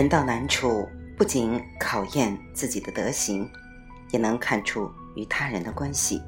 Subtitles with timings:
[0.00, 3.46] 人到难处，不仅考验自己的德行，
[4.12, 6.22] 也能看出与他人的关系。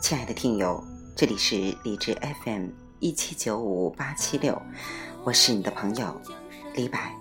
[0.00, 0.82] 亲爱的听友，
[1.14, 2.68] 这里是理智 FM
[2.98, 4.58] 一七九五八七六，
[5.22, 6.18] 我是你的朋友
[6.74, 7.14] 李白。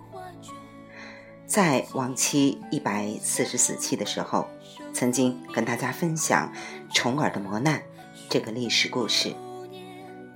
[1.46, 4.48] 在往期一百四十四期的时候，
[4.94, 6.50] 曾经跟大家分享
[6.94, 7.84] 重耳的磨难
[8.30, 9.36] 这个历史故事，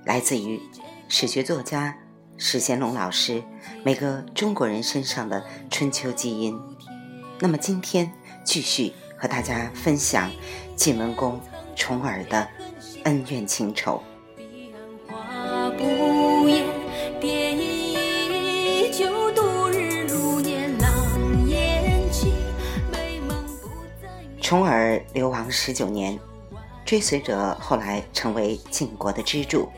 [0.04, 0.60] 来自于
[1.08, 1.96] 史学作家
[2.38, 3.42] 史贤龙老师
[3.82, 6.58] 每个中国人身上的春秋基因。
[7.38, 8.12] 那么今天
[8.44, 10.30] 继续和大家分享
[10.74, 11.40] 晋文公。
[11.78, 12.48] 重耳的
[13.04, 14.02] 恩怨情仇。
[24.40, 26.18] 重耳流亡十九年，
[26.86, 29.68] 追随者后来成为晋国的支柱。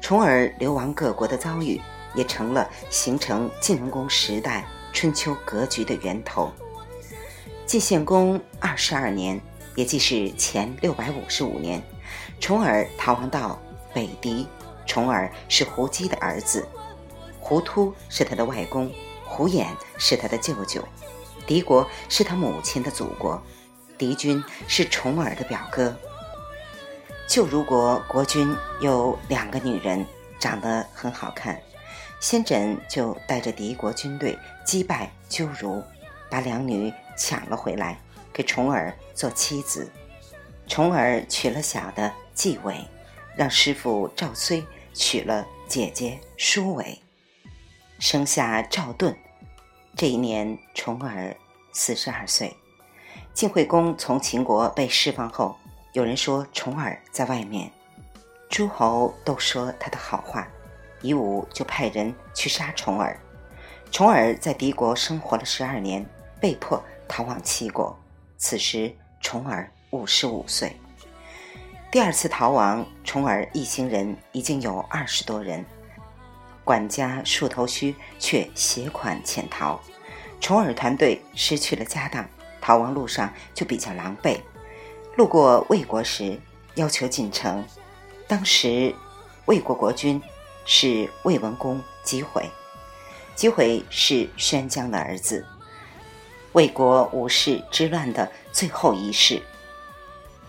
[0.00, 1.80] 重耳流亡各国的遭遇，
[2.14, 6.50] 也成了形成晋文公时代春秋格局的源头。
[7.66, 9.40] 晋献公二十二年。
[9.74, 11.80] 也即是前六百五十五年，
[12.40, 13.56] 重耳逃亡到
[13.94, 14.44] 北狄。
[14.84, 16.66] 重耳是胡姬的儿子，
[17.38, 18.90] 胡突是他的外公，
[19.24, 20.82] 胡衍是他的舅舅。
[21.46, 23.40] 狄国是他母亲的祖国，
[23.96, 25.96] 狄军是重耳的表哥。
[27.28, 30.04] 旧如国国君有两个女人，
[30.40, 31.60] 长得很好看，
[32.20, 35.84] 先轸就带着敌国军队击败鸠如，
[36.30, 38.00] 把两女抢了回来。
[38.32, 39.90] 给重耳做妻子，
[40.66, 42.76] 重耳娶了小的季尾，
[43.36, 47.02] 让师傅赵睢娶了姐姐舒尾，
[47.98, 49.14] 生下赵盾。
[49.96, 51.36] 这一年，重耳
[51.72, 52.56] 四十二岁。
[53.34, 55.56] 晋惠公从秦国被释放后，
[55.98, 57.68] 有人说重耳在外面，
[58.48, 60.46] 诸侯都说他的好话，
[61.02, 63.18] 夷吾就派人去杀重耳。
[63.90, 66.06] 重耳在敌国生活了十二年，
[66.40, 67.98] 被迫逃往齐国。
[68.36, 70.76] 此时，重耳五十五岁。
[71.90, 75.66] 第二次逃亡，重耳一行人已经有二十多人，
[76.62, 79.80] 管家树头须却携款潜逃。
[80.40, 82.24] 重耳团队失去了家当，
[82.60, 84.38] 逃亡路上就比较狼狈。
[85.18, 86.38] 路过魏国时，
[86.76, 87.64] 要求进城。
[88.28, 88.94] 当时，
[89.46, 90.22] 魏国国君
[90.64, 92.48] 是魏文公姬毁，
[93.34, 95.44] 姬毁是宣姜的儿子。
[96.52, 99.42] 魏国武士之乱的最后一世，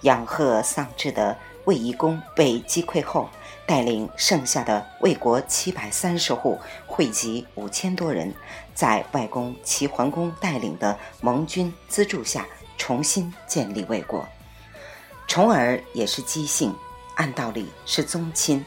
[0.02, 1.36] 养鹤丧志的
[1.66, 3.28] 魏夷公被击溃后，
[3.66, 8.32] 带领剩下的魏国七百三十户，汇集五千多人，
[8.76, 12.46] 在外公齐桓公带领的盟军资助下，
[12.78, 14.24] 重新建立魏国。
[15.30, 16.76] 重耳也是姬姓，
[17.14, 18.66] 按道理是宗亲。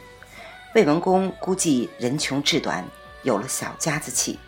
[0.76, 2.86] 魏文公估计人穷志短，
[3.24, 4.38] 有了小家子气。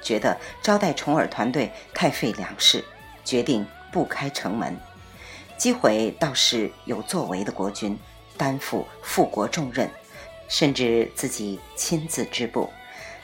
[0.00, 2.84] 觉得招待重耳团队太费粮食，
[3.24, 4.76] 决定不开城门。
[5.58, 7.98] 姬毁倒是有作为的国君，
[8.36, 9.90] 担负复国重任，
[10.46, 12.70] 甚至自己亲自织布，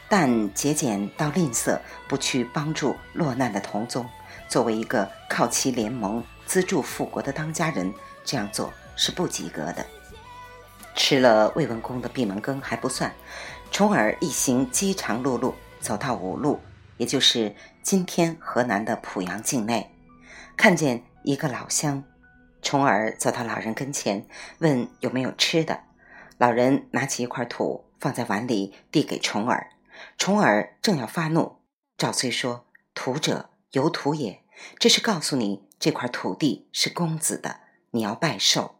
[0.08, 1.78] 但节俭到吝啬，
[2.08, 4.04] 不去帮助落难的同宗。
[4.48, 7.94] 作为一个靠其联盟资助复国的当家人，
[8.30, 9.84] 这样做是不及格的。
[10.94, 13.12] 吃了魏文公的闭门羹还不算，
[13.72, 16.60] 重耳一行饥肠辘辘，走到五路。
[16.96, 19.90] 也就是今天河南的濮阳境内，
[20.56, 22.04] 看见一个老乡，
[22.62, 25.80] 重耳走到老人跟前，问有没有吃的。
[26.38, 29.70] 老人拿起一块土放在碗里，递给重耳。
[30.16, 31.56] 重耳正要发怒，
[31.98, 34.44] 赵睢说：“土者有土也，
[34.78, 38.76] 这是告诉你这块土地是公子的，你要拜寿。”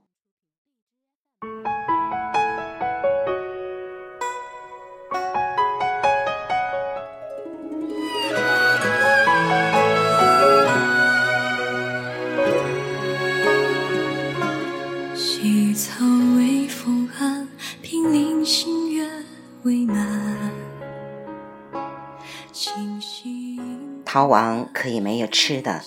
[24.04, 25.84] 逃亡可以没有吃的，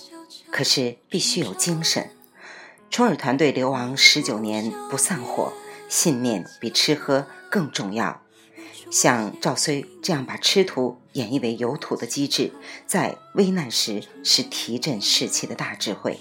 [0.49, 2.09] 可是必须有精神。
[2.93, 5.51] 重耳团队流亡十九年不散伙，
[5.89, 8.21] 信念比吃喝更重要。
[8.91, 12.51] 像赵睢这样把吃土演绎为有土的机制，
[12.85, 16.19] 在危难时是提振士气的大智慧。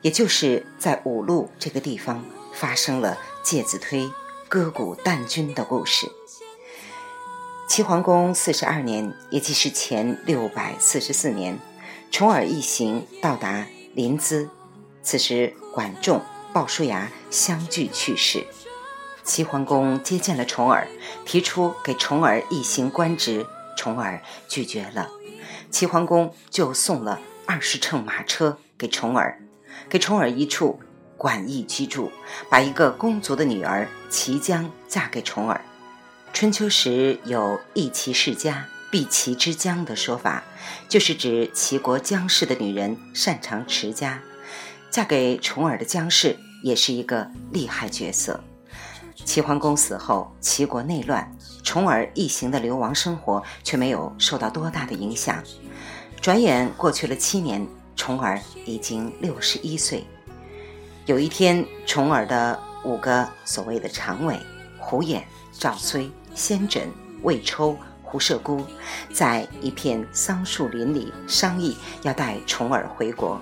[0.00, 2.24] 也就是在五路这个地方
[2.54, 4.10] 发生了介子推
[4.48, 6.06] 割股啖君的故事。
[7.68, 11.58] 齐桓公四十二年，也即是前六百四十四年，
[12.10, 14.48] 重耳一行到达临淄。
[15.02, 16.22] 此时，管仲、
[16.54, 18.46] 鲍叔牙相继去世。
[19.22, 20.88] 齐桓公接见了重耳，
[21.26, 23.44] 提出给重耳一行官职，
[23.76, 25.10] 重耳拒绝了。
[25.70, 29.38] 齐桓公就送了二十乘马车给重耳，
[29.90, 30.80] 给重耳一处
[31.18, 32.10] 馆驿居住，
[32.48, 35.60] 把一个公族的女儿齐姜嫁给重耳。
[36.32, 40.42] 春秋时有“一齐世家，必齐之姜”的说法，
[40.88, 44.22] 就是指齐国姜氏的女人擅长持家，
[44.96, 48.40] 嫁给重耳的姜氏也是一个厉害角色。
[49.26, 51.30] 齐桓公死后，齐国内乱，
[51.62, 55.44] 重耳一行的流亡生活却没有受到多大的影响。
[56.18, 60.02] 转眼过去了七年，重耳已经六十一岁。
[61.04, 64.40] 有一天，重耳的五个所谓的常委
[64.78, 65.20] 胡衍、
[65.52, 66.84] 赵崔、先轸、
[67.20, 68.64] 魏抽、胡射孤，
[69.12, 73.38] 在一片桑树林里商议要带重耳回国。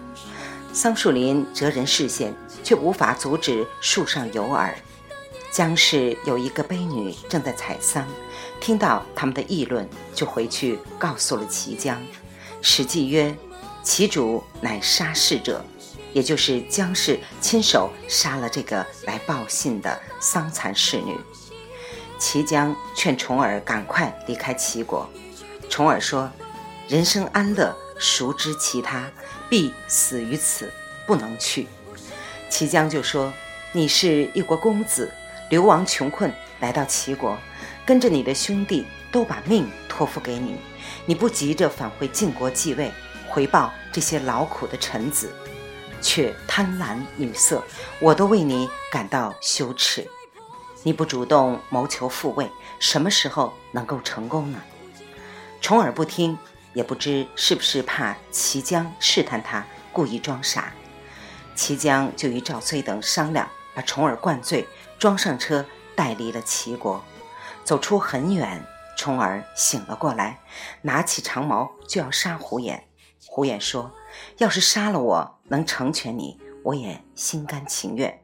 [0.75, 2.35] 桑树林遮人视线，
[2.65, 4.76] 却无法阻止树上有耳。
[5.53, 8.05] 姜氏有一个悲女正在采桑，
[8.61, 12.03] 听到他们的议论，就回去告诉了齐姜。
[12.61, 13.32] 史记曰
[13.85, 15.65] ：“其主乃杀士者，
[16.12, 21.17] 也就是姜氏亲手杀了这个来报信的桑蚕侍女。”
[22.19, 25.09] 齐姜劝重耳赶快离开齐国。
[25.70, 26.29] 重耳说
[26.88, 29.09] ：“人生安乐，孰知其他？
[29.55, 30.73] 必死于此，
[31.06, 31.69] 不能去。”
[32.51, 33.33] 齐姜就说
[33.71, 35.09] ：“你是一国公子。”
[35.49, 37.39] 流亡穷困来到齐国，
[37.87, 40.56] 跟着你的兄弟都把命托付给你，
[41.06, 42.91] 你不急着返回晋国继位，
[43.29, 45.33] 回报这些劳苦的臣子，
[46.03, 47.62] 却贪婪女色，
[48.01, 50.05] 我都为你感到羞耻。
[50.83, 54.61] 你不主动谋求复位，什么时候能够成功呢？
[55.61, 56.37] 重耳不听，
[56.75, 60.75] 也不知是不是怕齐姜试探他，故意装傻。
[61.55, 63.49] 齐姜就与赵崔等商量。
[63.75, 64.69] 把重耳灌醉，
[65.00, 65.67] 装上车，
[65.97, 67.05] 带离了齐国。
[67.65, 68.65] 走出很远，
[68.97, 70.38] 重耳醒了过来，
[70.82, 72.81] 拿起长矛就要杀胡偃。
[73.27, 73.93] 胡偃说
[74.38, 78.23] ：“要是杀了我，能成全你，我也心甘情愿。”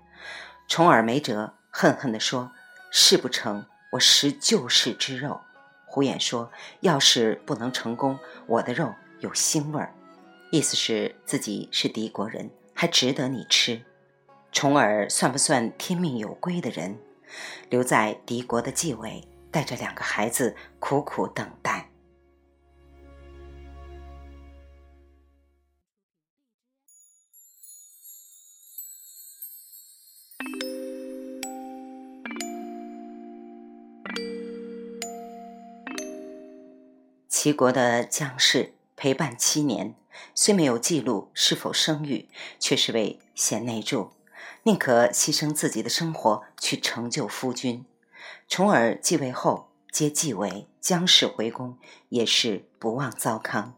[0.69, 2.53] 重耳没辙，恨恨地说
[2.93, 5.41] ：“事不成，我食旧世之肉。”
[5.93, 6.49] 胡偃说
[6.81, 8.17] ：“要是不能成功，
[8.47, 9.93] 我的肉有腥味儿。”
[10.53, 13.83] 意思是自己是敌国人，还值得你吃。
[14.53, 16.97] 重耳算不算天命有归的人？
[17.69, 21.90] 留在敌国的继位，带着两个孩子苦苦等待。
[37.43, 39.95] 齐国的姜氏陪伴七年，
[40.35, 42.29] 虽没有记录是否生育，
[42.59, 44.11] 却是为贤内助。
[44.65, 47.87] 宁可牺牲自己的生活去成就夫君。
[48.47, 51.79] 重耳继位后接继位，姜氏回宫
[52.11, 53.75] 也是不忘糟糠。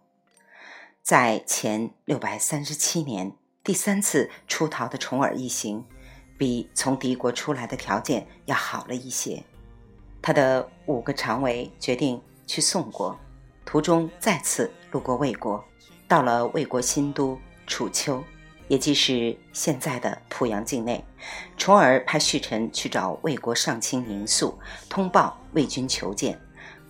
[1.01, 5.87] 在前六百三十七年，第三次出逃的重耳一行，
[6.37, 9.45] 比从敌国出来的条件要好了一些。
[10.21, 13.17] 他的五个常委决定去宋国，
[13.65, 15.65] 途中再次路过魏国，
[16.07, 18.23] 到了魏国新都楚丘。
[18.69, 21.05] 也即是现在的濮阳境内，
[21.59, 24.59] 重耳派旭臣去找魏国上卿宁肃，
[24.89, 26.41] 通报魏军求见。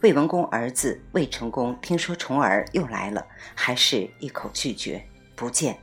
[0.02, 5.04] 魏文公儿子魏成功听说重耳又来了，还是一口拒绝
[5.35, 5.80] 不见。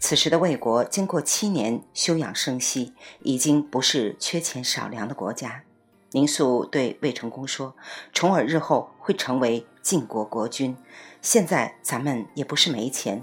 [0.00, 5.62] 此时的魏国经过七年休养生息，已经不是缺钱少粮的国家。
[6.10, 7.76] 宁肃对魏成功说
[8.12, 10.74] ：“重耳日后会成为晋国国君，
[11.20, 13.22] 现在咱们也不是没钱，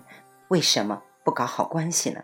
[0.50, 2.24] 为什么？”不搞好关系呢？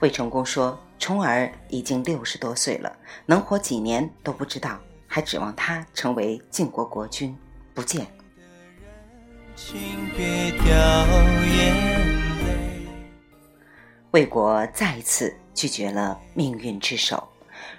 [0.00, 7.36] 魏成功说：“重耳已经六十多岁了，能活几年都不知道，还指望他成为晋国国君？
[7.74, 8.06] 不见。”
[14.12, 17.28] 魏国再一次拒绝了命运之手。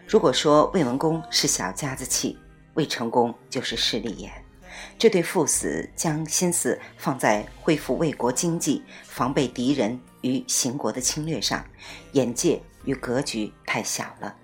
[0.08, 2.38] 如果说魏文公是小家子气，
[2.76, 4.32] 魏成功就是势利眼。
[4.98, 11.66] 这对父子将心思放在恢复魏国经济、防备敌人与秦国的侵略上，
[12.14, 14.36] 眼界与格局太小了。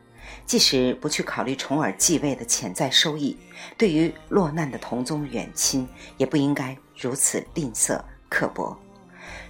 [0.45, 3.37] 即使不去考虑重耳继位的潜在收益，
[3.77, 8.77] 对于落难的同宗远亲，也不应该如此吝啬刻薄。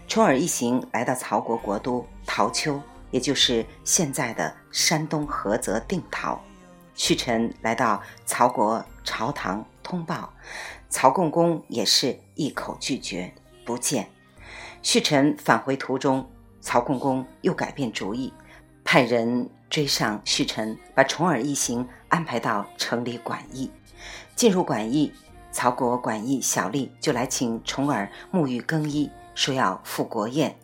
[0.07, 6.41] 重耳一行来到曹国国都陶丘，也就是现在的山东菏泽定陶。
[6.95, 10.33] 旭臣来到曹国朝堂通报。
[10.89, 13.33] 曹共公也是一口拒绝，
[13.65, 14.09] 不见。
[14.81, 16.29] 旭臣返回途中，
[16.61, 18.31] 曹共公又改变主意，
[18.83, 23.69] 派人追上旭臣，把重耳一行安排到城里馆驿。
[24.35, 25.11] 进入馆驿，
[25.51, 30.55] 曹国管驿小吏就来请重耳沐浴更衣，说要赴国宴。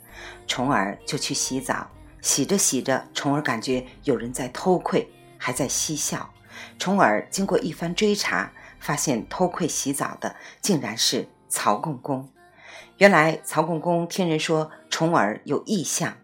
[0.48, 1.90] 重耳就去洗澡，
[2.22, 5.06] 洗着洗着，重耳感觉有人在偷窥，
[5.38, 6.30] 还在嬉笑。
[6.78, 8.52] 重耳经过一番追查，
[8.84, 12.30] 发现偷窥洗澡的竟然是曹共公。
[12.98, 16.18] 原来曹共公听人说重耳有异象，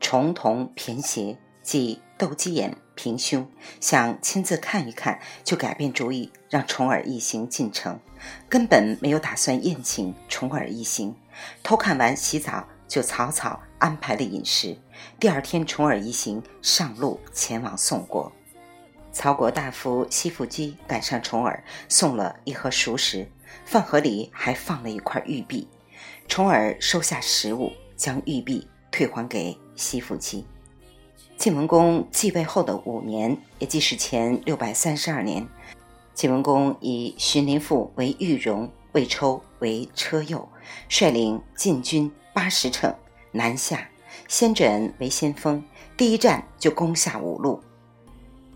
[0.00, 2.78] 重瞳偏斜，即斗鸡眼。
[2.96, 3.46] 平胸，
[3.78, 8.00] 想亲自看一看，就改变主意，让重耳一行进城，
[8.48, 11.14] 根本没有打算宴请重耳一行。
[11.62, 14.78] 偷看完洗澡，就草草安排了饮食。
[15.20, 18.32] 第二天，重耳一行上路前往宋国。
[19.18, 23.26] 曹国大夫西附基赶上重耳，送了一盒熟食，
[23.64, 25.66] 饭盒里还放了一块玉璧。
[26.28, 30.44] 重耳收下食物，将玉璧退还给西附基。
[31.38, 35.48] 晋文公继位后的五年，也即是前六百三十二年，
[36.12, 40.46] 晋文公以荀林父为玉荣，魏抽为车右，
[40.90, 42.94] 率领晋军八十乘
[43.32, 43.88] 南下，
[44.28, 45.64] 先轸为先锋，
[45.96, 47.62] 第一战就攻下五路。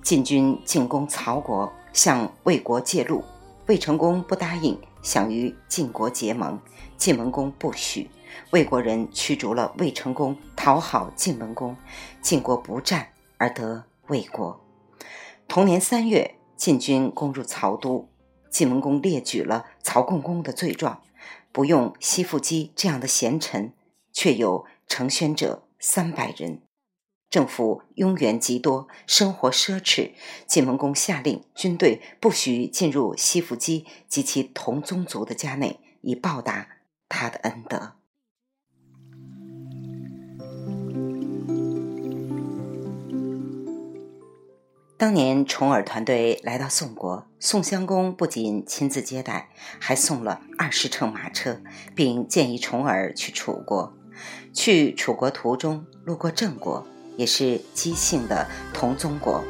[0.02, 3.22] 晋军进攻曹国，向魏国借路，
[3.66, 6.58] 魏成功不答应，想与晋国结盟，
[6.96, 8.10] 晋文公不许。
[8.50, 11.76] 魏国人驱逐了魏成功，讨好晋文公，
[12.22, 14.60] 晋国不战而得魏国。
[15.46, 18.08] 同年三月，晋军攻入曹都，
[18.50, 21.02] 晋文公列举了曹共公的罪状：
[21.52, 23.72] 不用西附基这样的贤臣，
[24.12, 26.62] 却有成宣者三百人，
[27.30, 30.10] 政府拥员极多，生活奢侈。
[30.48, 36.66] 晋文公下令，军队不许进入西服姬及其同宗族的家内，以报答
[37.08, 37.92] 他的恩德。
[44.98, 51.62] 当年重耳团队来到宋国，宋襄公不仅亲自接待，还送了二十乘马车，
[51.94, 53.96] 并建议重耳去楚国。
[54.52, 56.86] 去楚国途中路过郑国，
[57.20, 59.44] 也是姬姓的同宗国。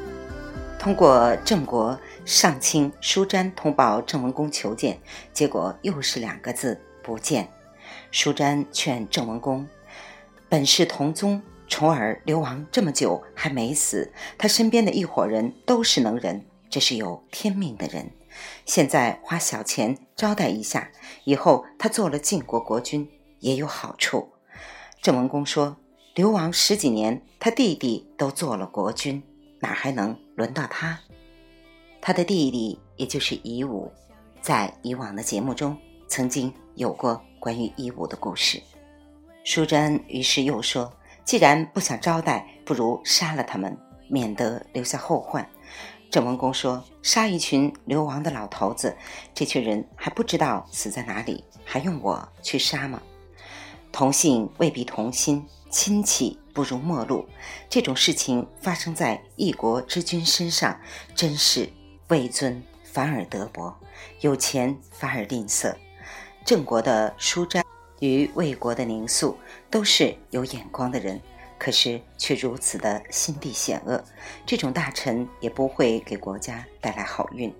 [0.76, 4.98] 通过郑国上卿舒詹通报郑文公求见，
[5.32, 7.48] 结果又是两个字不见。
[8.10, 9.68] 舒詹劝郑文公，
[10.48, 11.40] 本是同宗。
[11.68, 18.10] 重耳流亡这么久还没死，他身边的一伙人都是能人，这是有天命的人。
[18.66, 20.90] 现在花小钱招待一下，
[21.22, 23.08] 以后他做了晋国国君
[23.38, 24.32] 也有好处。
[25.00, 25.76] 郑文公说
[26.14, 29.22] ：“流亡十几年，他弟弟都做了国君，
[29.60, 30.98] 哪还能轮到他？”
[32.00, 33.90] 他的弟弟也就是夷吾，
[34.40, 35.76] 在以往的节目中
[36.08, 38.60] 曾经有过关于夷吾的故事。
[39.44, 40.92] 舒詹于是又说。
[41.22, 43.76] 既然不想招待，不如杀了他们，
[44.08, 45.48] 免得留下后患。
[46.10, 48.96] 郑文公说：“杀一群流亡的老头子，
[49.32, 53.00] 这群人还不知道死在哪里，还用我去杀吗？
[53.92, 57.26] 同姓未必同心，亲戚不如陌路。
[57.68, 60.78] 这种事情发生在一国之君身上，
[61.14, 61.70] 真是
[62.08, 63.74] 位尊反而德薄，
[64.20, 65.74] 有钱反而吝啬。
[66.44, 67.64] 郑国的舒詹。”
[68.00, 69.36] 与魏国的宁肃
[69.70, 71.20] 都是有眼光的人，
[71.58, 74.02] 可是却如此的心地险恶，
[74.46, 77.54] 这种大臣也不会给国家带来好运。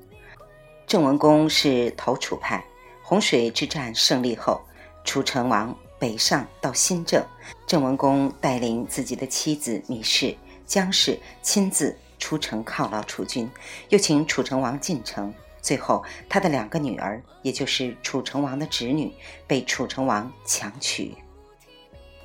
[0.87, 2.64] 郑文公是投楚派，
[3.02, 4.62] 洪水之战胜利后，
[5.05, 7.23] 楚成王北上到新郑，
[7.66, 10.35] 郑文公带领自己的妻子芈氏、
[10.66, 13.49] 姜氏亲自出城犒劳楚军，
[13.90, 15.33] 又请楚成王进城。
[15.61, 19.12] 最后，他的两个女儿，也就是楚成王的侄女，
[19.47, 21.14] 被楚成王强娶。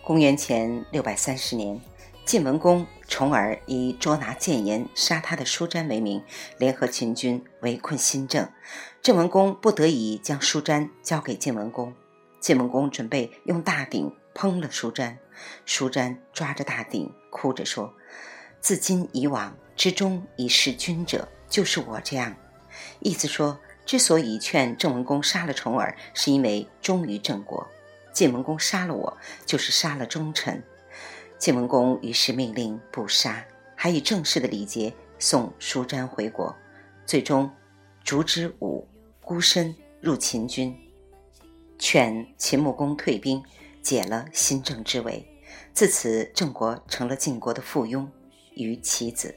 [0.02, 1.82] 公元前六百三十年，
[2.24, 6.24] 晋文公重耳以捉拿谏言、杀他的舒詹为名，
[6.58, 8.48] 联合秦军围困新郑。
[9.02, 11.94] 郑文公不得已将舒詹交给晋文公。
[12.46, 15.18] 晋文公准备用大鼎烹了舒瞻，
[15.66, 17.92] 舒瞻抓着大鼎，哭着说
[18.62, 22.36] ：“自今以往，之中以弑君者，就是我这样。”
[23.02, 27.66] 意思说，之所以劝郑文公杀了重耳，是因为忠于郑国；
[28.14, 30.62] 晋文公杀了我，就是杀了忠臣。
[31.40, 33.44] 晋文公于是命令不杀，
[33.76, 36.56] 还以正式的礼节送舒瞻回国。
[37.08, 37.50] 最终，
[38.04, 38.88] 烛之武
[39.20, 40.78] 孤身入秦军，
[41.78, 43.44] 劝秦穆公退兵，
[43.82, 45.28] 解了新郑之围。
[45.74, 48.08] 自此，郑国成了晋国的附庸
[48.56, 49.36] 与棋子。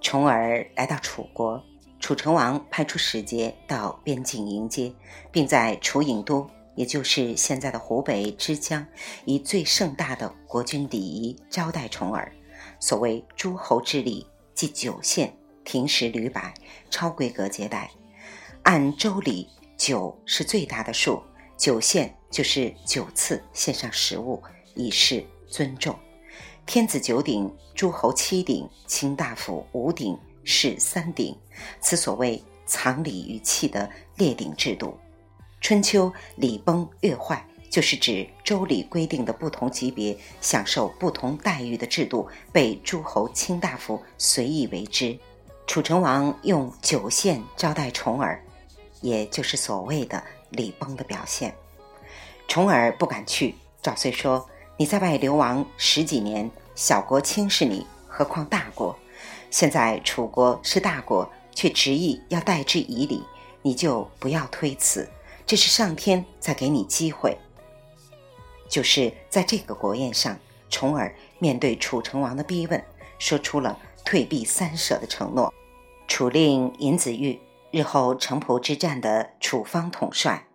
[0.00, 1.62] 重耳来到楚国。
[2.00, 4.94] 楚成王派出使节到边境迎接，
[5.32, 8.86] 并在楚郢都，也就是现在的湖北之江，
[9.24, 12.32] 以最盛大的国君礼仪招待重耳。
[12.78, 14.24] 所谓诸侯之礼，
[14.54, 16.54] 即酒献、停食、履百，
[16.88, 17.90] 超规格接待。
[18.62, 21.20] 按周礼，九是最大的数，
[21.58, 24.40] 九献就是九次献上食物，
[24.74, 25.94] 以示尊重。
[26.64, 31.36] 天子九鼎，诸侯七鼎，卿大夫五鼎，士三鼎，
[31.80, 34.96] 此所谓藏礼于器的列鼎制度。
[35.60, 45.18] 春秋礼崩乐坏，就是指周礼规定的不同级别享受不同待遇的制度被诸侯卿大夫随意为之。
[45.66, 48.40] 楚成王用酒献招待重耳，
[49.00, 51.54] 也就是所谓的礼崩的表现。
[52.46, 54.48] 重耳不敢去，赵遂说。
[54.80, 58.96] 你在外流亡十几年，小国轻视你，何况大国？
[59.50, 63.24] 现在楚国是大国，却执意要代之以礼，
[63.60, 65.10] 你就不要推辞，
[65.44, 67.36] 这是上天在给你机会。
[68.68, 70.38] 就是在这个国宴上，
[70.70, 72.80] 重耳面对楚成王的逼问，
[73.18, 75.52] 说出了退避三舍的承诺。
[76.06, 77.36] 楚令尹子玉，
[77.70, 80.46] 日后城濮之战的楚方统帅，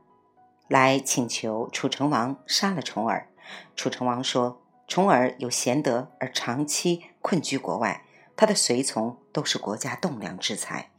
[0.68, 3.30] 来请求楚成王杀了重耳。
[3.76, 8.04] 楚成王说：“重耳有贤德，而长期困居国外，
[8.36, 10.90] 他的随从都是国家栋梁之才，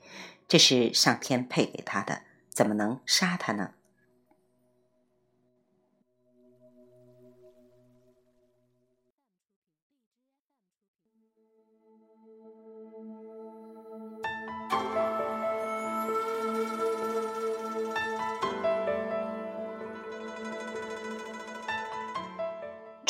[0.46, 3.70] 这是上天配给他的，怎么能杀他呢？”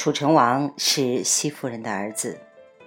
[0.04, 2.38] 楚成王是西夫人的儿子，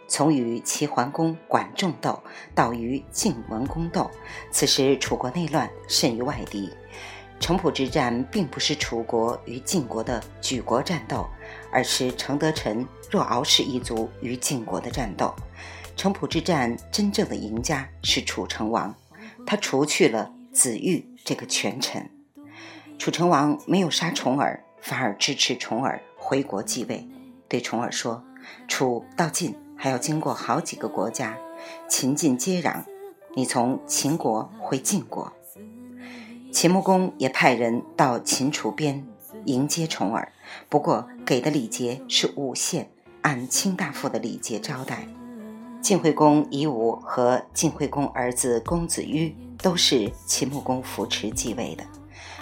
[0.07, 2.21] 从与齐桓公管仲斗，
[2.53, 4.11] 到与晋文公斗。
[4.51, 6.71] 此时楚国内乱，甚于外敌。
[7.39, 11.27] 城濮之战并不是楚国与晋国的举国战斗，
[11.71, 15.33] 而是承德臣、若敖氏一族与晋国的战斗。
[15.95, 18.93] 城濮之战真正的赢家是楚成王，
[19.43, 22.11] 他除去了子玉这个权臣。
[22.99, 25.99] 楚成王没有杀重耳，反而支持重耳。
[26.27, 27.07] 回国继位，
[27.47, 28.21] 对重耳说
[28.67, 31.37] ：“楚到晋还要经过好几个国家，
[31.87, 32.83] 秦晋接壤，
[33.33, 35.31] 你从秦国回晋国。”
[36.51, 39.07] 秦穆公也派人到秦楚边
[39.45, 40.33] 迎接重耳，
[40.67, 42.89] 不过给的礼节是五献，
[43.21, 45.07] 按卿大夫的礼节招待。
[45.81, 51.85] 晋惠公夷吾和晋惠公儿子公子於都是秦穆公扶持继位的。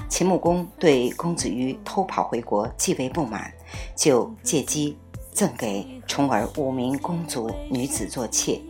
[0.09, 3.53] 秦穆公对公子於偷跑回国极为不满，
[3.95, 4.97] 就借机
[5.31, 8.61] 赠给重耳五名公族女子做妾，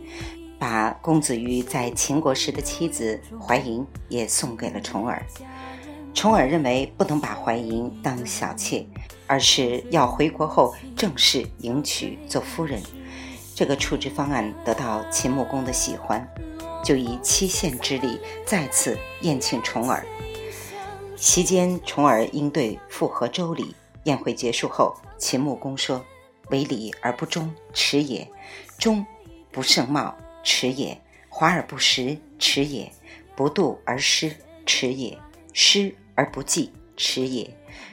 [0.58, 5.24] 把公子於在秦国时的妻子怀莹也送给了重耳。
[6.14, 8.86] 重耳认为不能把怀莹当小妾，
[9.26, 12.82] 而是要回国后正式迎娶做夫人。
[13.54, 16.26] 这个处置方案得到秦穆公的喜欢，
[16.82, 20.04] 就以七献之礼再次宴请重耳。
[21.16, 23.74] 席间，重耳应对复合周礼。
[24.06, 26.04] 宴会结束后，秦穆公说
[26.50, 28.26] ：“为礼而不忠，耻也；
[28.78, 29.04] 忠
[29.50, 30.96] 不胜貌，耻也；
[31.28, 32.88] 华而不实，耻也；
[33.34, 35.18] 不度而失，耻也；
[35.52, 37.50] 失而不济，耻也；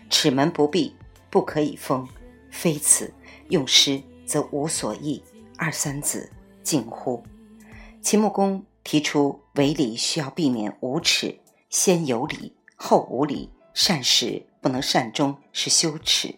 [0.09, 0.95] 齿门不闭，
[1.29, 2.07] 不可以封。
[2.51, 3.11] 非此，
[3.49, 5.21] 用失则无所益。
[5.57, 7.23] 二三子，近乎？”
[8.03, 12.53] 秦穆公提出，为礼需要避免无耻，先有礼。
[12.75, 16.37] 后无礼，善始不能善终是羞耻；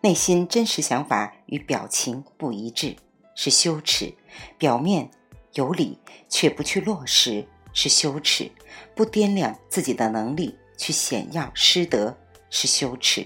[0.00, 2.96] 内心真实想法与表情不一致
[3.36, 4.12] 是羞耻；
[4.58, 5.08] 表面
[5.54, 8.50] 有理却不去落实是羞耻；
[8.96, 12.18] 不掂量自己的能力去显耀师德
[12.50, 13.22] 是羞耻；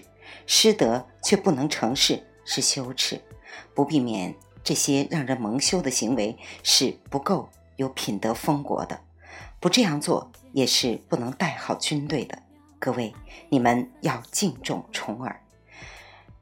[0.46, 3.16] 师德却不能成事是羞耻；
[3.74, 8.98] 不避免这些让人蒙羞的行为是不够有品德风国的；
[9.58, 12.43] 不这样做也是不能带好军队的。
[12.84, 13.14] 各位，
[13.48, 15.40] 你们要敬重重耳。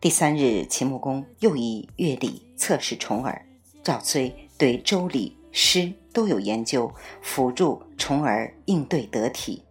[0.00, 3.46] 第三日，秦穆公又以乐礼测试重耳。
[3.84, 9.62] 赵崔对周礼诗都有研究，辅助重耳应对得体。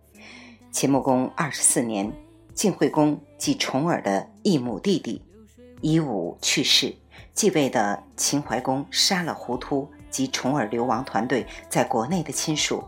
[0.71, 2.09] 秦穆公二十四年，
[2.53, 5.21] 晋惠公即重耳的异母弟弟
[5.81, 6.95] 夷吾去世，
[7.33, 12.81] 继位的秦怀公杀了胡突及重耳流亡团队在国内的亲属，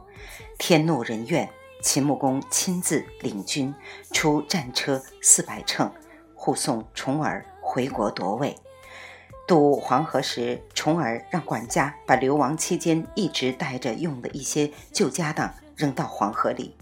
[0.58, 1.50] 天怒人怨。
[1.84, 3.76] 秦穆公亲自领军
[4.14, 5.92] 出战车四百乘，
[6.34, 8.56] 护送重耳回国夺位。
[9.46, 16.74] 渡黄河时，重耳让管家把流亡期间一直带着用的一些旧家当扔到黄河里。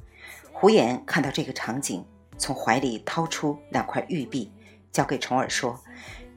[0.54, 2.06] 胡衍看到这个场景，
[2.38, 4.52] 从怀里掏出两块玉璧，
[4.92, 5.82] 交给重耳说：“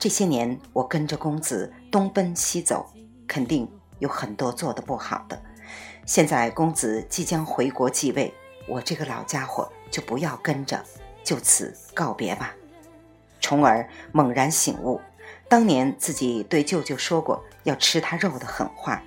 [0.01, 2.87] 这些年我跟着公子东奔西走，
[3.29, 5.41] 肯定有很多做的不好的。
[6.07, 8.33] 现在公子即将回国继位。”
[8.67, 10.83] 我这个老家伙就不要跟着，
[11.23, 12.55] 就此告别吧。
[13.41, 15.01] 重耳猛然醒悟，
[15.49, 19.03] 当年自己对舅舅说过要吃他肉的狠话，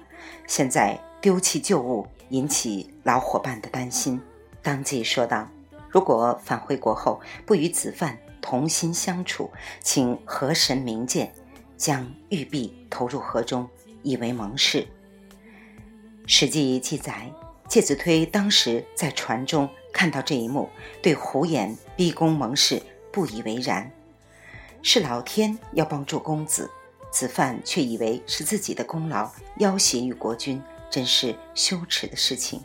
[0.46, 4.22] 现在丢弃旧物，引起老伙伴的担心，
[4.62, 5.48] 当即说道
[5.89, 11.34] ：“如果返回国后不与子范同心相处，请河神明鉴，
[11.76, 13.67] 将玉璧投入河中，
[14.04, 14.82] 以为盟誓。”
[16.28, 17.32] 《史记》记载。
[17.67, 20.69] 介子推当时在船中看到这一幕，
[21.01, 23.91] 对胡衍逼宫盟誓不以为然。
[24.82, 26.69] 是老天要帮助公子，
[27.12, 32.62] 子范却以为是自己的功劳，要挟于国君，真是羞耻的事情。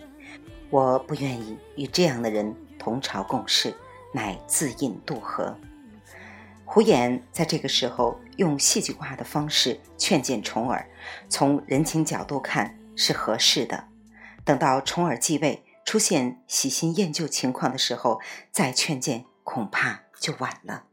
[0.70, 3.74] 我不愿意与这样的人同朝共事，
[4.12, 5.56] 乃自引渡河。
[6.64, 10.88] 胡衍在这个时候用戏剧化的方式劝谏重耳，
[11.28, 13.84] 从人情角度看是合适的。
[14.44, 20.84] 等到重耳继位，出现喜新厌旧情况的时候，再劝谏，恐怕就晚了。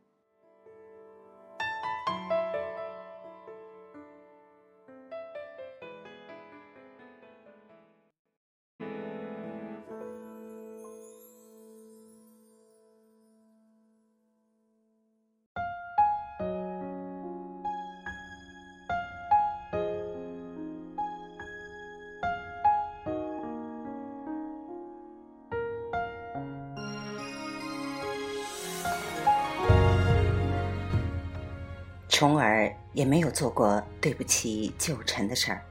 [32.20, 35.64] 重耳也没有做过对不起旧臣的事儿，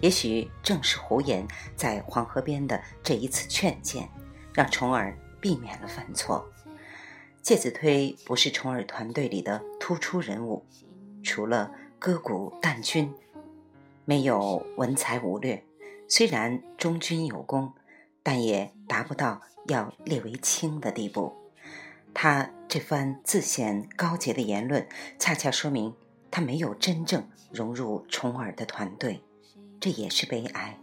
[0.00, 4.08] 也许正是胡言在黄河边的这一次劝谏，
[4.54, 6.50] 让重耳避免了犯错。
[7.42, 10.64] 介子推不是重耳团队里的突出人物，
[11.22, 13.12] 除了歌鼓弹军，
[14.06, 15.62] 没有文才武略，
[16.08, 17.74] 虽然忠君有功，
[18.22, 21.36] 但也达不到要列为卿的地步。
[22.14, 24.84] 他这番自显高洁的言论，
[25.16, 25.94] 恰恰说明
[26.28, 29.22] 他没有真正融入重耳的团队，
[29.78, 30.76] 这也是悲哀。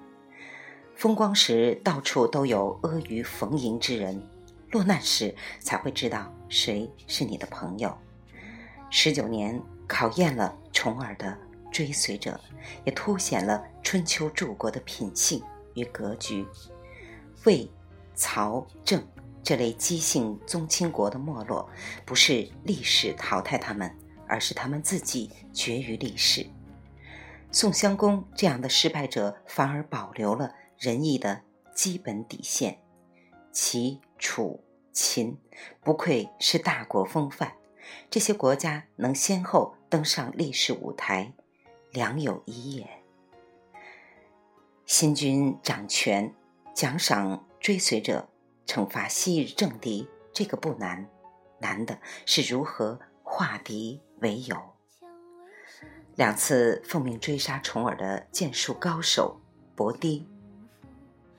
[0.96, 4.26] 风光时到处都有阿谀逢迎之人，
[4.70, 7.94] 落难时才会知道谁是你的朋友。
[8.90, 11.38] 十九年考验了重耳的
[11.74, 12.40] 追随者，
[12.86, 16.48] 也凸显了春秋诸国的品性与格局。
[17.44, 17.70] 魏、
[18.16, 19.04] 曹、郑。
[19.44, 21.70] 这类姬姓宗亲国的没落，
[22.06, 23.94] 不是历史淘汰他们，
[24.28, 26.46] 而是他们自己绝于历史。
[27.52, 31.42] 宋襄公这样的失败者，反而保留了仁义的
[31.74, 32.80] 基本底线。
[33.52, 35.38] 齐、楚、秦
[35.84, 37.54] 不愧是大国风范，
[38.10, 41.34] 这些国家能先后登上历史舞台，
[41.92, 42.88] 良有一也。
[44.86, 46.34] 新君掌权，
[46.74, 48.30] 奖赏追随者。
[48.66, 51.10] 惩罚昔日政敌，这个不难，
[51.60, 54.58] 难的是如何化敌为友。
[56.16, 59.40] 两次奉命追杀重耳的剑术高手
[59.76, 60.28] 伯堤，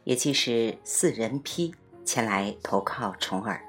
[0.05, 3.63] 也即是四人批前来投靠重耳。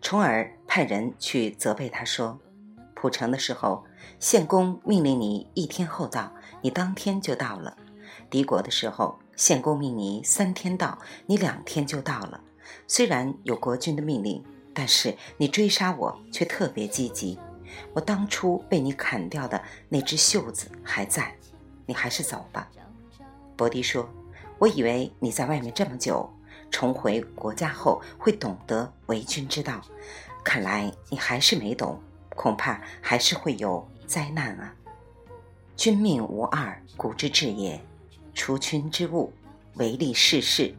[0.00, 2.40] 重耳派人去责备他说
[2.96, 3.84] ：“蒲城的时候，
[4.18, 7.76] 献公命令你一天后到，你当天就到了；
[8.30, 12.40] 敌国的时候，献公命你三天到，你两天就到了。”
[12.86, 14.42] 虽然有国君的命令，
[14.74, 17.38] 但是你追杀我却特别积极。
[17.92, 21.34] 我当初被你砍掉的那只袖子还在，
[21.84, 22.68] 你还是走吧。
[23.56, 24.08] 伯迪说
[24.58, 26.30] ：“我以为你在外面这么久，
[26.70, 29.80] 重回国家后会懂得为君之道，
[30.44, 32.00] 看来你还是没懂，
[32.30, 34.74] 恐怕还是会有灾难啊。
[35.76, 37.80] 君命无二，古之至也。
[38.32, 39.32] 除君之物，
[39.74, 40.74] 唯利是事。”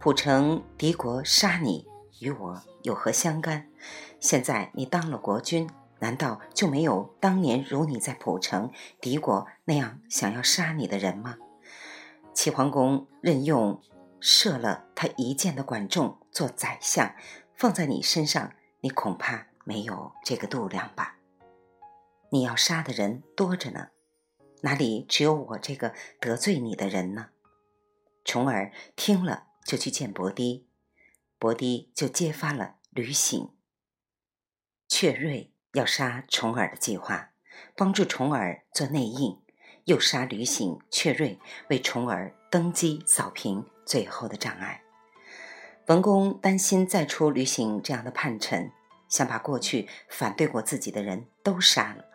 [0.00, 1.86] 蒲城敌国杀你，
[2.20, 3.68] 与我有何相干？
[4.18, 11.36] 现在你当了国君，难道就没有当年如你在蒲城敌国那样想要杀你的人吗？
[12.32, 13.78] 齐桓公任用
[14.20, 17.14] 射了他一箭的管仲做宰相，
[17.54, 21.16] 放在你身上，你恐怕没有这个度量吧？
[22.30, 23.88] 你要杀的人多着呢，
[24.62, 27.26] 哪里只有我这个得罪你的人呢？
[28.24, 29.48] 重耳听了。
[29.70, 30.66] 就去见伯堤，
[31.38, 33.50] 伯堤就揭发了吕醒、
[34.88, 37.30] 阙瑞要杀重耳的计划，
[37.76, 39.40] 帮助重耳做内应，
[39.84, 44.82] 又杀吕醒、阙瑞，为重耳登基扫平最后的障碍。
[45.86, 48.72] 文公担心再出吕醒这样的叛臣，
[49.08, 52.06] 想把过去反对过自己的人都杀了。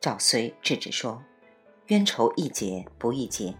[0.00, 1.22] 赵睢制止说
[1.86, 3.56] ：“冤仇易解不易结。”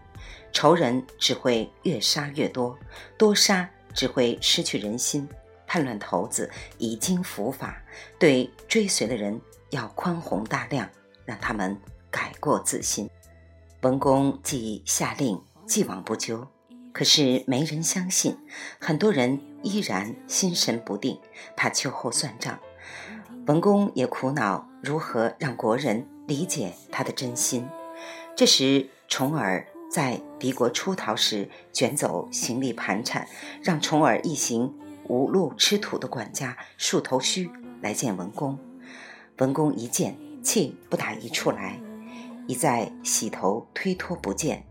[0.57, 2.75] 仇人只会越杀越多，
[3.15, 5.29] 多杀只会失去人心。
[5.67, 7.79] 叛乱头子已经伏法，
[8.17, 9.39] 对追随的人
[9.69, 10.89] 要宽宏大量，
[11.25, 13.07] 让他们改过自新。
[13.83, 16.47] 文公既下令既往不咎，
[16.91, 18.35] 可是没人相信，
[18.79, 21.19] 很多人依然心神不定，
[21.55, 22.57] 怕秋后算账。
[23.45, 27.69] 文公也苦恼如何让国人理解他的真心。
[28.35, 29.63] 这时，重耳。
[29.89, 33.27] 在敌国出逃时，卷走行李盘缠，
[33.63, 34.73] 让重耳一行
[35.05, 37.49] 无路吃土的管家树头须
[37.81, 38.57] 来见文公。
[39.37, 41.79] 文公一见，气不打一处来，
[42.47, 44.63] 一再洗头推脱不见。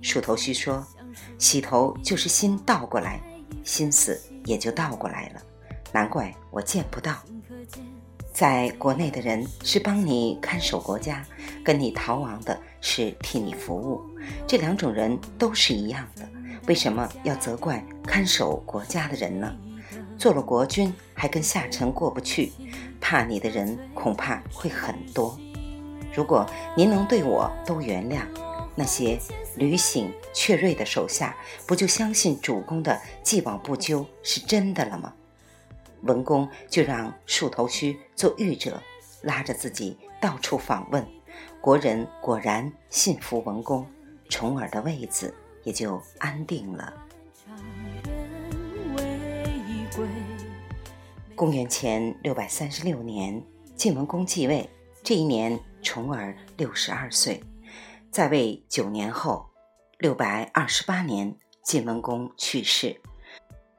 [0.00, 0.86] 树头须说
[1.38, 3.20] ：“洗头就是心倒过来，
[3.64, 5.42] 心思也就倒过来了，
[5.92, 7.16] 难怪我见不到。”
[8.32, 11.24] 在国内的人是帮你看守国家，
[11.64, 14.00] 跟你逃亡的是替你服务，
[14.46, 16.22] 这两种人都是一样的，
[16.68, 19.52] 为什么要责怪看守国家的人呢？
[20.16, 22.52] 做了国君还跟下臣过不去，
[23.00, 25.36] 怕你的人恐怕会很多。
[26.14, 28.20] 如果您能对我都原谅，
[28.76, 29.18] 那些
[29.56, 35.12] 吕醒确锐的手下不就相信主公的既往不咎是真的了吗？
[36.02, 38.80] 文公就让树头须做御者，
[39.22, 41.04] 拉着自己到处访问。
[41.66, 43.84] 国人果然信服文公，
[44.28, 46.94] 重耳的位子也就安定了。
[51.34, 53.42] 公元前六百三十六年，
[53.74, 54.70] 晋文公继位，
[55.02, 57.42] 这一年重耳六十二岁。
[58.12, 59.48] 在位九年后，
[59.98, 63.00] 六百二十八年，晋文公去世。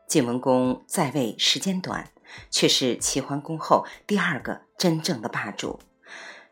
[0.10, 2.12] 晋文公在位时间短。
[2.52, 5.80] 却是齐桓公后第二个真正的霸主。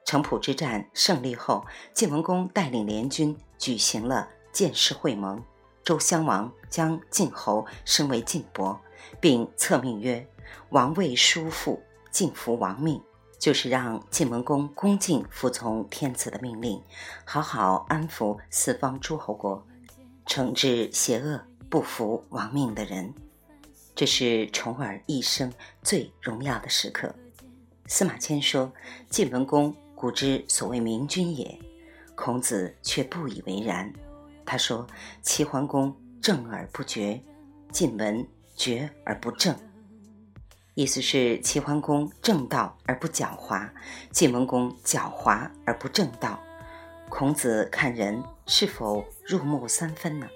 [0.05, 5.43] 城濮之战胜利后，晋文公带领联军举行了建士会盟，
[5.83, 8.79] 周襄王将晋侯升为晋伯，
[9.19, 10.25] 并册命曰
[10.69, 13.01] ：“王位叔父，晋服王命。”
[13.37, 16.81] 就是让晋文公恭敬服从天子的命令，
[17.25, 19.63] 好好安抚四方诸侯国，
[20.25, 23.13] 惩治邪恶不服王命的人。
[23.93, 25.51] 这是重耳一生
[25.83, 27.13] 最荣耀的时刻。
[27.87, 28.71] 司马迁说
[29.11, 31.57] ：“晋文公古之所谓明君也。”
[32.13, 33.91] 孔子却不以为然。
[34.45, 34.85] 他说
[35.23, 37.19] ：“齐桓公正而不决，
[37.71, 38.23] 晋文
[38.55, 39.55] 决而不正。”
[40.75, 43.67] 意思是齐桓公正道而不狡猾，
[44.11, 46.39] 晋文公狡猾而不正道。
[47.09, 50.27] 孔子看人是否入木三分呢？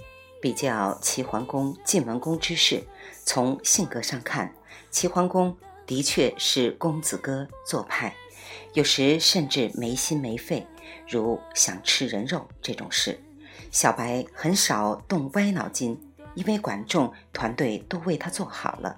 [0.41, 2.87] 比较齐桓公、晋文公之事，
[3.23, 4.51] 从性格上看，
[4.89, 5.55] 齐桓公
[5.85, 8.15] 的确是公子哥做派，
[8.73, 10.65] 有时甚至没心没肺，
[11.07, 13.19] 如想吃人肉这种事。
[13.71, 15.99] 小白很少动歪脑筋，
[16.35, 18.97] 因为管仲团队都为他做好了。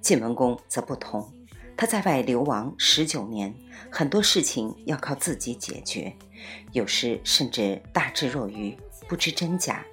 [0.00, 1.30] 晋文公则不同，
[1.76, 3.54] 他在外流亡十九年，
[3.90, 6.14] 很多事情要靠自己解决，
[6.72, 8.76] 有时甚至大智若愚，
[9.08, 9.84] 不知真假。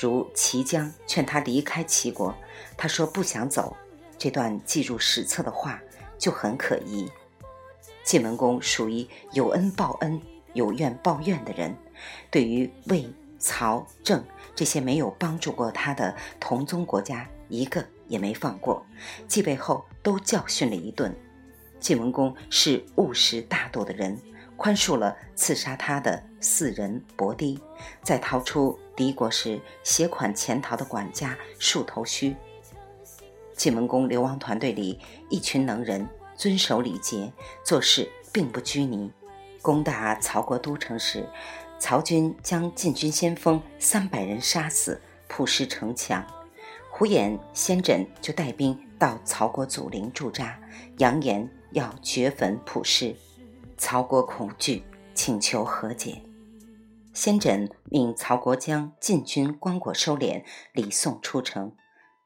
[0.00, 2.34] 如齐姜劝他离开齐国，
[2.76, 3.76] 他说不想走。
[4.16, 5.82] 这段记入史册的话
[6.18, 7.10] 就很可疑。
[8.04, 10.20] 晋文公属于有恩报恩、
[10.54, 11.76] 有怨报怨的人，
[12.30, 13.08] 对于魏、
[13.38, 18.84] 曹、郑这些没有帮助过他的同宗国家，一个也没放过。
[19.28, 21.14] 继位后都教训了一顿。
[21.78, 24.18] 晋文公是务实大度的人。
[24.56, 27.58] 宽恕了刺杀他的四人伯堤，
[28.02, 32.36] 在逃出敌国时携款潜逃的管家树头须。
[33.56, 36.06] 晋文公流亡团队里一群能人，
[36.40, 37.30] 遵守礼节，
[37.62, 39.12] 做事并不拘泥。
[39.60, 41.28] 攻打曹国都城时，
[41.78, 44.98] 曹军将晋军先锋三百人杀死，
[45.28, 46.26] 曝尸城墙。
[46.90, 50.58] 胡衍先轸就带兵到曹国祖陵驻扎，
[50.96, 53.14] 扬言要掘坟曝尸。
[53.76, 54.82] 曹国恐惧，
[55.14, 56.22] 请求和解。
[57.12, 61.76] 先轸命曹国将晋军棺椁收敛，礼送出城。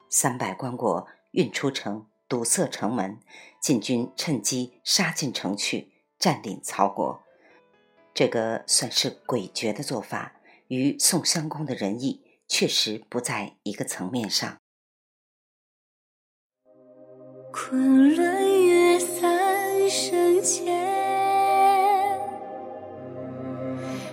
[0.09, 3.19] 三百棺椁运出城，堵塞城门，
[3.65, 7.23] 晋军趁机杀进城去，占领曹国。
[8.13, 10.33] 这个算是诡谲的做法，
[10.67, 14.59] 与宋襄公的仁义确实不在一个层面上。
[17.51, 20.85] 昆仑月三生前。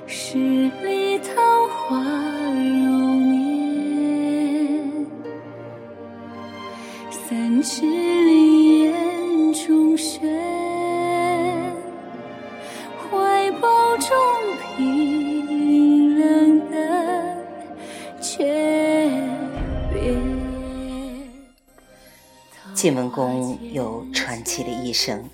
[0.07, 1.35] 十里桃
[1.69, 1.99] 花
[2.55, 3.03] 如
[22.83, 25.25] 晋文公有传奇的一生，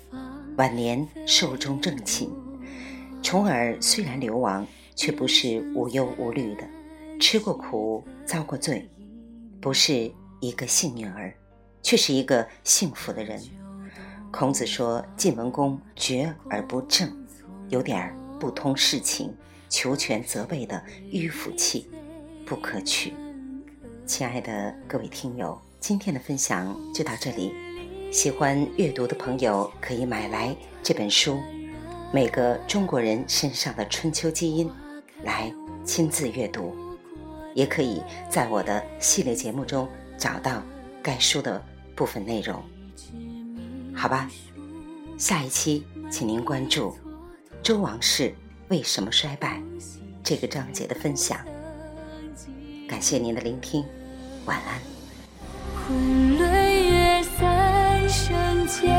[0.57, 2.29] 晚年寿终正寝。
[3.23, 6.63] 重耳虽然流亡，却不是无忧无虑的，
[7.19, 8.87] 吃过苦，遭过罪，
[9.59, 11.33] 不是一个幸运儿，
[11.81, 13.41] 却是一个幸福的人。
[14.29, 17.11] 孔子说晋文公绝而不正，
[17.69, 19.35] 有点不通世情、
[19.69, 20.79] 求全责备的
[21.11, 21.89] 迂腐气，
[22.45, 23.11] 不可取。
[24.05, 25.59] 亲爱的各位听友。
[25.79, 27.53] 今天的分享就到这里，
[28.11, 31.33] 喜欢阅读的朋友可以买来这本书
[32.13, 34.67] 《每个中国人身上的春秋基因》，
[35.23, 35.51] 来
[35.85, 36.75] 亲自阅读，
[37.55, 39.87] 也可以在我的系列节目中
[40.17, 40.61] 找到
[41.01, 41.63] 该书的
[41.95, 42.61] 部分内容。
[43.95, 44.29] 好吧，
[45.17, 46.95] 下一期请您关注
[47.63, 48.35] “周王室
[48.67, 49.61] 为什么衰败”
[50.23, 51.39] 这个章节的分享。
[52.87, 53.83] 感谢您的聆听，
[54.45, 54.98] 晚安。
[55.89, 56.47] 昆仑
[56.87, 58.93] 月，三生劫。